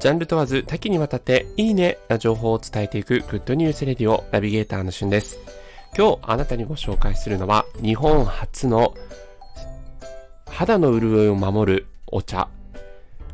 [0.00, 5.38] ジャンル問わず多岐にわたっていいねな情報を伝えていくグッドニュースレディオナビゲーターのしゅんです。
[5.94, 8.94] 今日あなたにご紹介するのは日本初の
[10.48, 12.48] 肌の潤いを守るお茶、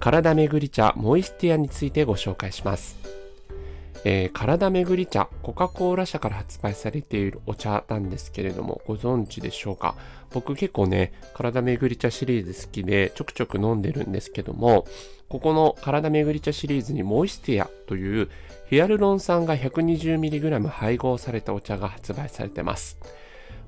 [0.01, 2.97] 体めぐり茶モイスティアについてご紹介します。
[4.09, 9.97] えー、体めぐり茶、コカ・コーラ社から発売されているお茶なんですけれども、ご存知でしょうか？
[10.31, 14.87] 僕結構ね、体めぐり茶シリーズ好きでちょくちょく飲んでるんですけども、
[15.29, 18.29] ここの体めぐり茶シリーズにモイスティアという
[18.71, 23.01] ヒアルロン酸が 120mg 配合されたお茶が発売されてます。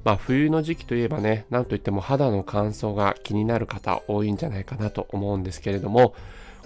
[0.05, 6.15] まあ冬の時期といえばね、なんといっても肌の乾燥が気になる方多いんじゃないかなと思うんですけれども、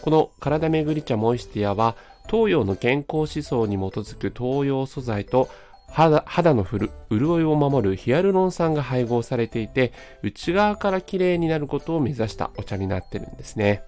[0.02, 1.96] この体めぐり茶モイスティアは
[2.30, 5.48] 東洋の健康思想に基づく東洋素材と
[5.88, 6.66] 肌肌の
[7.10, 13.84] 潤いを守るヒアルロン酸が配合されていて内側から綺麗になることを目指したお茶になってるんですね。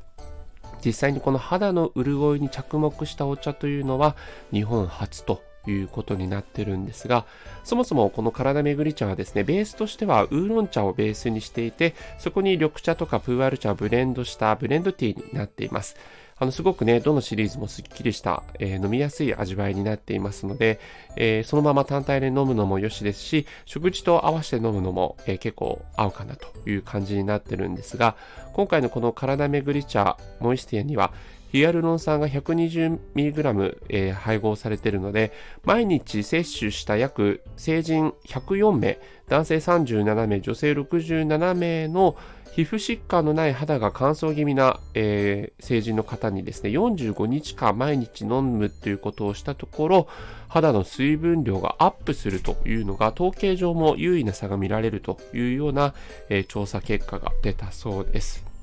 [0.84, 4.16] 実際にこの肌の潤いに着目したお茶というのは
[4.52, 7.24] 日本初ということになってるんですが、
[7.62, 15.96] そもそもこの体めぐり茶はですね、ベースとしてはウーロン茶をベースにしていて、そこに緑茶とかプーアール茶をブレンドしたブレンドティーになっています。
[16.36, 20.80] あの、すごくね、どのシリーズもすっきりした、えー、飲みやすい味わいになっていますので、
[21.16, 28.16] えー、そのまま単体で飲むのもよしですし、食事と合わせて飲むのも、えー、結構合うかなという感じになってるんですが、
[28.52, 31.12] 今回のこの体めぐり茶モイスティアには、
[31.54, 42.16] ヒアルロン酸が 120mg、えー、配合されているので、毎日摂取した約成人104名、男性37名、女性67名の
[42.56, 50.08] 皮膚疾患のない肌が乾燥気味な、えー、成人の方にですね、45日間毎日飲むということをしたところ、
[50.48, 55.94] 肌の水分量がアップするというのが、統計上も優位な差が見られるというような、
[56.30, 58.53] えー、調査結果が出たそうです。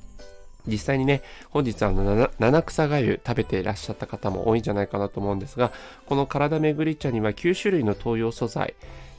[0.67, 5.71] 実際にね、本日あの七草がゆ食べていらっしゃった方も多いんじゃないかなと思うんですが、
[6.05, 8.75] この体めぐり茶には9種類の東洋素材、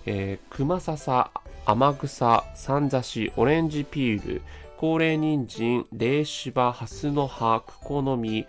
[0.07, 1.31] えー、クマササ、
[1.65, 4.43] 天草、サンザシ、オレンジピール、
[4.77, 8.47] 高齢人参、霊芝、ハスの葉、クコの実、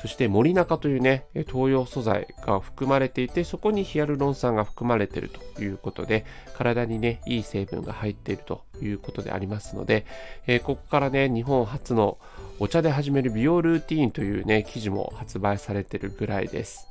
[0.00, 6.24] そして森中というね、東洋素材が含まれていて、そこにヒアルロン酸が含まれているということで、
[6.56, 10.04] 体にね、いい成分が入っているということでありますので、
[10.46, 12.18] えー、ここからね、日本初の
[12.58, 16.88] お茶で始める美容ルーティーンというね、記事も発売されているぐらいです。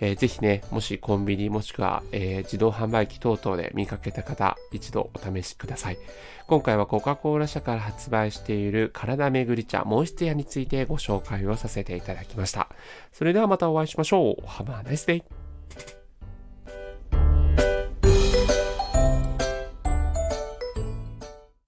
[0.00, 5.98] えー、ぜひね、もしコンビニもしくは、えー、自動販売機等々で見かけた方、一度お試しください。
[6.46, 12.68] 今回はコカ・コーラ社から発売している体めぐり茶モイスティアについてご紹介をさせていただきました。
[13.12, 14.42] それではまたお会いしましょう。
[14.46, 15.97] Have a nice day!